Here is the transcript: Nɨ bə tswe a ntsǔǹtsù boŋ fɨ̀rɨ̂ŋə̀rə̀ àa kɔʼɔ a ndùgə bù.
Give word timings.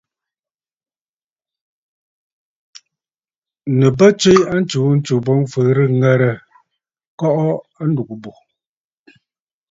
Nɨ 3.77 3.87
bə 3.97 4.07
tswe 4.19 4.33
a 4.53 4.55
ntsǔǹtsù 4.61 5.15
boŋ 5.25 5.39
fɨ̀rɨ̂ŋə̀rə̀ 5.51 6.35
àa 6.39 6.43
kɔʼɔ 7.19 7.47
a 7.79 7.83
ndùgə 7.91 8.15
bù. 8.23 8.31